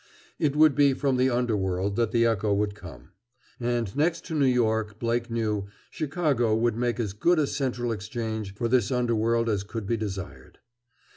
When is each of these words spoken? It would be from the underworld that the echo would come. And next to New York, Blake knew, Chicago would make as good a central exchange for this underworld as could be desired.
It 0.39 0.55
would 0.55 0.73
be 0.73 0.95
from 0.95 1.17
the 1.17 1.29
underworld 1.29 1.95
that 1.95 2.11
the 2.11 2.25
echo 2.25 2.51
would 2.55 2.73
come. 2.73 3.09
And 3.59 3.95
next 3.95 4.25
to 4.25 4.33
New 4.33 4.47
York, 4.47 4.97
Blake 4.97 5.29
knew, 5.29 5.67
Chicago 5.91 6.55
would 6.55 6.75
make 6.75 6.99
as 6.99 7.13
good 7.13 7.37
a 7.37 7.45
central 7.45 7.91
exchange 7.91 8.55
for 8.55 8.67
this 8.67 8.89
underworld 8.89 9.47
as 9.47 9.61
could 9.63 9.85
be 9.85 9.97
desired. 9.97 10.57